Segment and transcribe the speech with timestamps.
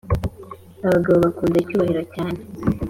[0.85, 2.39] Abagabo bakunda icyubahiro cyane